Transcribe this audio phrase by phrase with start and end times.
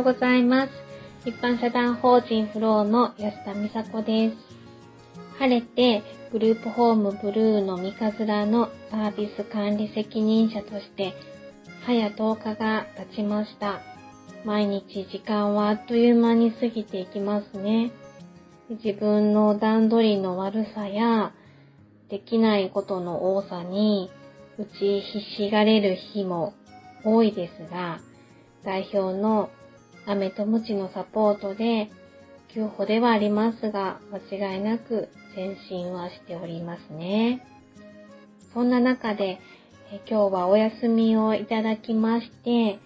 [0.00, 0.72] ようございます。
[1.26, 4.36] 一般社団法人フローの安田美佐子です。
[5.38, 6.02] 晴れて
[6.32, 11.12] グループホームブルーの三日面のサービス管理責任者として
[11.84, 13.82] 早10日が経ちました。
[14.46, 17.92] 毎日時間はあっという間に過ぎていきますね。
[18.70, 21.34] 自分の段取りの悪さや
[22.08, 24.10] できないことの多さに
[24.56, 26.54] 打ちひしがれる日も
[27.04, 28.00] 多いですが、
[28.64, 29.50] 代表の
[30.06, 31.90] 飴とムチのサポートで、
[32.48, 34.00] 休歩ではありますが、
[34.30, 37.46] 間違いなく前進はしておりますね。
[38.52, 39.38] そんな中で、
[39.92, 42.78] え今日はお休みをいただきまして、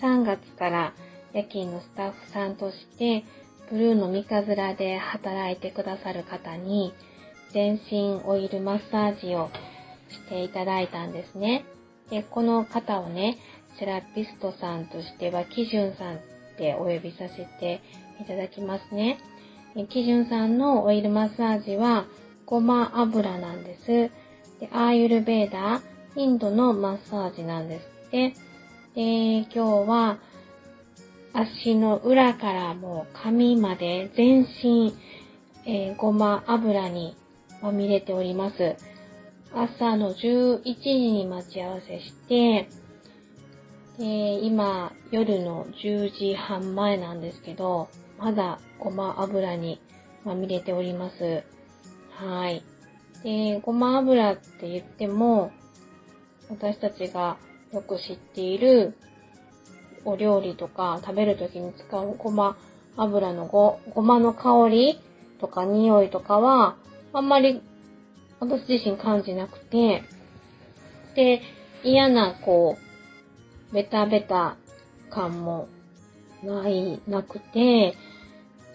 [0.00, 0.92] 3月から
[1.32, 3.24] 夜勤のスタッフさんとして、
[3.70, 6.92] ブルーの三日面で働いてくださる方に、
[7.52, 9.50] 全身オイルマッサージを
[10.08, 11.64] していただいたんですね。
[12.10, 13.38] で、この方をね、
[13.78, 16.20] セラピストさんとしては、基準さん
[16.60, 17.80] てお呼びさせて
[18.20, 19.18] いただきますね。
[19.88, 22.04] 基準さんのオイルマッサージは、
[22.44, 23.86] ごま油なんです。
[24.60, 25.82] で、アーユルベーダー、
[26.16, 28.34] インドのマッサージなんですって。
[28.94, 30.18] で、今日は、
[31.32, 34.92] 足の裏からもう髪まで全身、
[35.64, 37.16] えー、ごま油に
[37.62, 38.74] まみれております。
[39.54, 42.68] 朝の11時に待ち合わせして、
[44.00, 49.78] で今、夜の10時半前なんですけど、まだごま油に
[50.24, 51.44] まみれております。
[52.12, 52.62] はい。
[53.22, 55.52] で、ごま油って言っても、
[56.48, 57.36] 私たちが
[57.74, 58.96] よく知っている
[60.06, 62.56] お料理とか食べるときに使うごま
[62.96, 64.98] 油のご、ごまの香り
[65.42, 66.76] とか匂いとかは、
[67.12, 67.60] あんまり
[68.38, 70.04] 私自身感じなくて、
[71.14, 71.42] で、
[71.84, 72.89] 嫌な、こう、
[73.72, 74.56] ベタベタ
[75.10, 75.68] 感も
[76.42, 77.94] ない、なくて、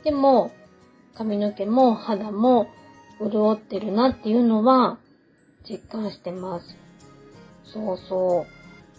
[0.04, 0.52] でも、
[1.16, 2.68] 髪の毛も肌も
[3.20, 4.98] 潤ってるなっていうのは
[5.68, 6.66] 実感してます。
[7.64, 8.46] そうそ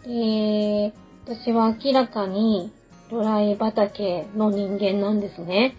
[0.05, 0.09] う。
[0.09, 0.93] で、
[1.25, 2.73] 私は明らかに
[3.11, 5.77] ドライ畑の人間なんですね。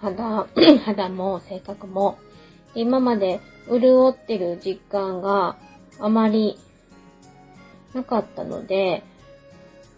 [0.00, 0.46] 肌、
[0.84, 2.18] 肌も性格も。
[2.74, 5.56] 今まで潤ってる実感が
[5.98, 6.58] あまり
[7.94, 9.02] なかったので、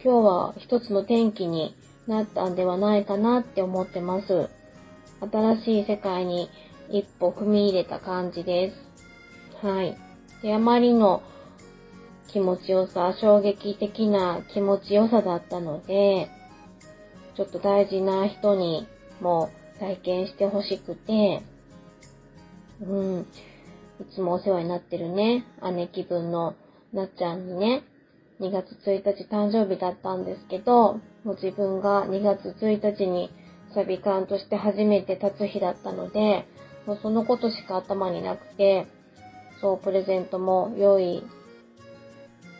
[0.04, 1.74] 今日は一つの転機に
[2.06, 4.50] なったんではないかなって思ってます。
[5.32, 6.50] 新しい世界に
[6.90, 8.74] 一歩踏み入れた感じで
[9.62, 9.66] す。
[9.66, 9.96] はい。
[10.42, 11.22] で、あまりの
[12.28, 16.28] 気持ちよさ、衝撃的な気持ちよさだったので、
[17.34, 18.86] ちょっと大事な人に
[19.22, 19.48] も
[19.80, 21.40] 体験してほしくて、
[22.82, 23.24] うん、い
[24.14, 26.54] つもお世話になってるね、姉気分の
[26.92, 27.84] なっちゃんにね、
[28.44, 33.30] 2月1日誕生日だったんですけど、もう自分が2月1日に
[33.74, 36.46] サビ館として初めて立つ日だったので、
[36.86, 38.86] もうそのことしか頭になくて、
[39.62, 41.22] そう、プレゼントも用意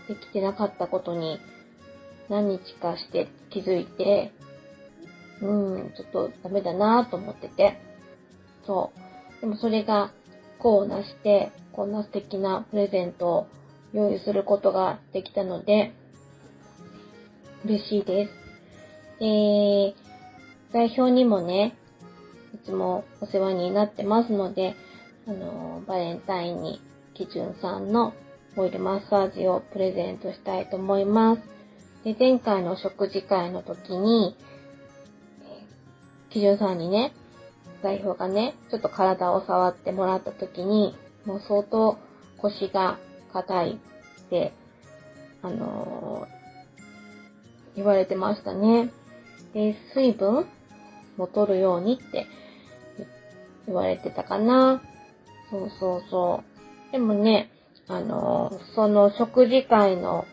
[0.09, 1.39] できてなかったことに
[2.31, 4.33] 何日かして気づいて、
[5.43, 7.79] うん、ちょっとダメだなと思ってて。
[8.67, 8.93] そ
[9.39, 9.41] う。
[9.43, 10.13] でもそれが
[10.59, 13.47] 功をなして、こんな素敵なプレゼントを
[13.95, 15.95] 用意することができたので、
[17.65, 18.33] 嬉しいです。
[19.21, 19.95] で、
[20.73, 21.77] 代表にもね、
[22.53, 24.75] いつもお世話になってますので、
[25.29, 26.81] あの、バレンタインに、
[27.15, 28.13] 基準さんの
[28.57, 31.43] オイルマッサージをプレゼントしたいと思います。
[32.03, 34.37] で、前回の食事会の時に、
[36.31, 37.13] 基準さんにね、
[37.85, 41.97] 代表がね、ちょっと体を触ってもらった時に、もう相当
[42.39, 42.99] 腰が
[43.35, 44.53] 硬いって、
[45.43, 48.91] あのー、言われてましたね。
[49.53, 50.47] で、水分
[51.19, 52.27] も取るようにって
[53.67, 54.81] 言われてたかな。
[55.51, 56.43] そうそうそ
[56.89, 56.93] う。
[56.93, 57.51] でもね、
[57.89, 60.25] あのー、その食事会の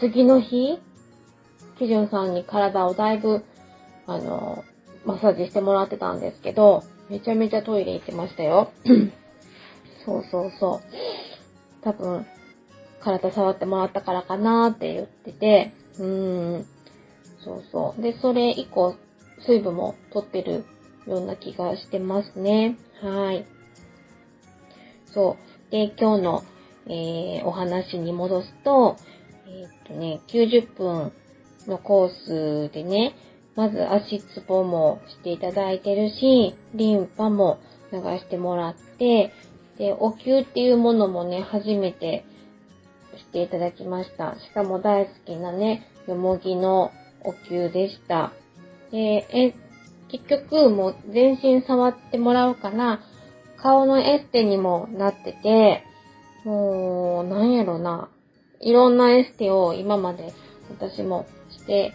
[0.00, 0.80] 次の日、
[1.78, 3.44] 基準さんに体をだいぶ、
[4.06, 4.70] あのー
[5.04, 8.72] マッサージしてもらってたんですけど、めちゃめちゃトイレ行ってましたよ。
[10.10, 10.80] そうそうそう。
[11.82, 12.26] 多分、
[13.00, 16.66] 体触ってもらったからかなーって言ってて、うーん。
[17.44, 18.02] そうそう。
[18.02, 18.96] で、それ以降、
[19.46, 20.64] 水分も取ってる
[21.06, 22.76] ような気がしてますね。
[23.00, 23.46] はい。
[25.14, 25.36] そ
[25.68, 25.70] う。
[25.70, 26.42] で、今日の、
[26.86, 28.96] えー、お話に戻すと、
[29.46, 31.12] えー、っとね、90分
[31.68, 33.14] のコースでね、
[33.54, 37.58] まず足つぼもしていただいてるし、リンパも
[37.92, 39.32] 流してもらって、
[39.80, 42.26] で、お灸っていうものもね、初めて
[43.16, 44.36] していただきました。
[44.38, 46.92] しかも大好きなね、よもぎの
[47.24, 48.30] お灸でした。
[48.92, 49.54] で、え、
[50.08, 53.00] 結局もう全身触ってもらうから、
[53.56, 55.82] 顔のエステにもなってて、
[56.44, 58.10] もう、なんやろな。
[58.60, 60.34] いろんなエステを今まで
[60.68, 61.94] 私もして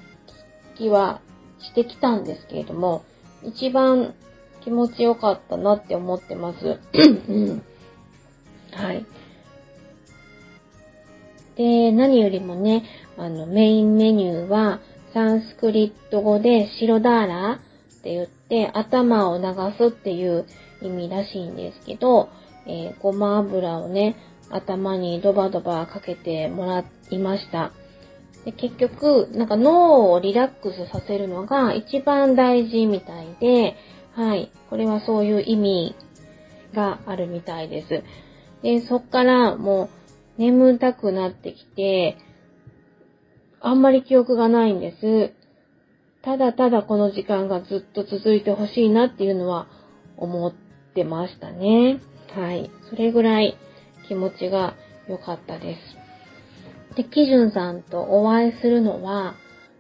[0.76, 1.22] きは
[1.60, 3.04] してきたんですけれども、
[3.44, 4.16] 一番
[4.64, 6.80] 気持ちよかったなって思ってます。
[8.76, 9.06] はい。
[11.56, 12.84] で、何よりもね、
[13.18, 14.80] あの、メインメニューは、
[15.14, 19.46] サンスクリット語で白ダーラって言って、頭を流
[19.78, 20.46] すっていう
[20.82, 22.30] 意味らしいんですけど、
[22.68, 24.18] えー、ごま油をね、
[24.50, 27.72] 頭にドバドバかけてもらいました。
[28.44, 33.76] で結局、なんか脳をリラックスさせるのが一番大事みたいで、
[34.14, 34.52] はい。
[34.70, 35.96] これはそういう意味
[36.74, 38.04] があるみたいです。
[38.66, 39.90] で、そっからも
[40.38, 42.18] う眠たくなってきて、
[43.62, 45.34] あんまり記憶がないんです。
[46.24, 49.68] ただただこの時間がずっと続いてほしいなっていうのは
[50.18, 50.54] 思っ
[50.96, 52.00] てましたね。
[52.34, 52.72] はい。
[52.90, 53.56] それぐらい
[54.08, 54.74] 気持ちが
[55.08, 55.78] 良かったで
[56.90, 56.96] す。
[56.96, 59.36] で、キジュンさんとお会いするのは、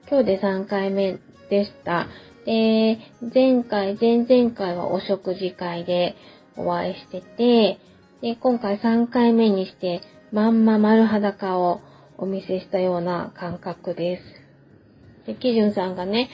[0.07, 1.17] 今日で3回目
[1.49, 2.05] でした。
[2.45, 2.99] で、
[3.33, 6.15] 前回、前々回はお食事会で
[6.55, 7.79] お会いしてて、
[8.25, 10.01] で、今回3回目にして、
[10.31, 11.81] まんま丸裸を
[12.17, 15.27] お見せしたような感覚です。
[15.27, 16.31] で、キジュンさんがね、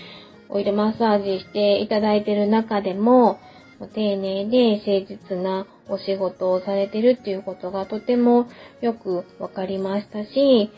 [0.47, 3.41] オイルマッサージしていただいてる中でも、
[3.93, 8.47] 丁寧で誠実なお仕事をされてるっていうことがとても
[8.79, 10.71] よくわかりましたし、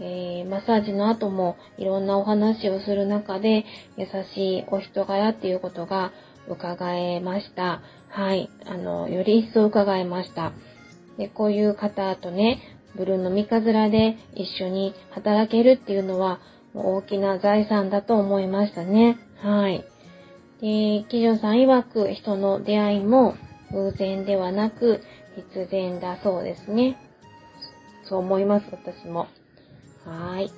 [0.00, 3.64] えー、マッサージの後もいろんなお話をする中で
[3.96, 6.12] 優しいお人柄っていうことが
[6.48, 7.82] 伺えました。
[8.08, 8.50] はい。
[8.66, 10.52] あの、より一層伺えました。
[11.18, 12.60] で、こういう方とね、
[12.96, 16.40] ブルーの三日面で一緒に働けるっていうのは
[16.74, 19.18] 大きな財産だと思いましたね。
[19.42, 19.84] はい。
[20.60, 23.34] で、キジョさん曰く人の出会いも
[23.72, 25.02] 偶然ではなく
[25.36, 26.96] 必然だそうですね。
[28.04, 29.26] そう思います、私も。
[30.04, 30.50] はい。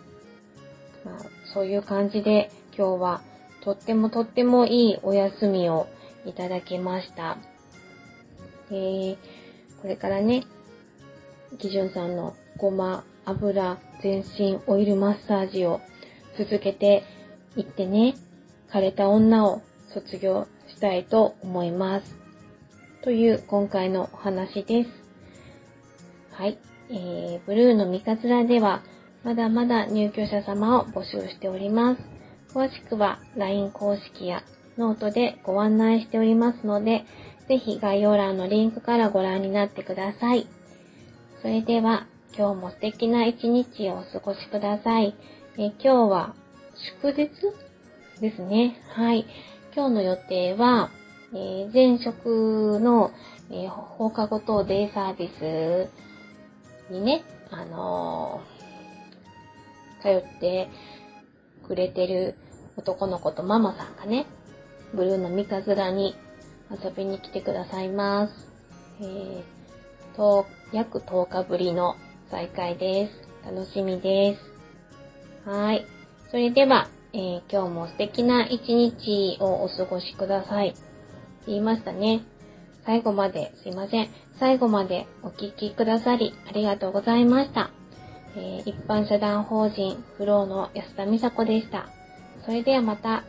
[1.05, 1.19] まあ、
[1.53, 3.23] そういう感じで今日は
[3.69, 5.89] とってもとってもいいお休みを
[6.25, 7.37] いただきました。
[8.71, 9.19] で、
[9.83, 10.45] これからね、
[11.59, 15.83] キジュンさんのごま、油、全身オイルマッサージを
[16.39, 17.05] 続けて
[17.57, 18.15] いってね、
[18.71, 19.61] 枯れた女を
[19.93, 22.17] 卒業したいと思います。
[23.03, 24.91] という今回のお話です。
[26.33, 26.57] はい。
[26.89, 28.83] えー、ブルーの三日面では、
[29.25, 32.18] まだまだ入居者様を募集しております。
[32.59, 34.43] 詳しくは LINE 公式や
[34.77, 37.05] ノートでご案内しておりますので、
[37.47, 40.49] ぜひ概要欄のリンクからご覧になってください。
[41.41, 45.15] それでは、今日も素敵な一日をお過ごしください。
[45.57, 46.35] え今日は
[47.01, 47.31] 祝日
[48.21, 48.83] ですね。
[48.89, 49.25] はい。
[49.73, 50.91] 今日の予定は、
[51.33, 53.13] えー、前職の、
[53.53, 55.89] えー、放課後等デイサービス
[56.93, 57.23] にね、
[57.53, 60.69] あのー、通って
[61.69, 62.35] くれてる
[62.79, 64.27] 男の子とママさんがね、
[64.95, 66.15] ブルーの三日面に
[66.71, 68.33] 遊びに来てくださいます。
[69.01, 69.43] えー、
[70.17, 71.97] と、約10日ぶりの
[72.31, 73.29] 再会です。
[73.45, 74.37] 楽しみで
[75.45, 75.49] す。
[75.51, 75.87] はい。
[76.31, 80.75] それでは、えー、今日も素敵な一日をお過ごしください。
[81.49, 82.23] 言いましたね。
[82.87, 84.09] 最後まで、すいません。
[84.39, 87.73] 最後までお聴きくださり、ありがとうございました。
[88.37, 91.89] えー、一般社団法人フローの安田美佐子でした。
[92.49, 93.25] それではまた。